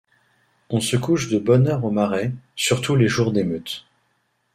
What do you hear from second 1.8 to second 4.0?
au Marais, surtout les jours d’émeute.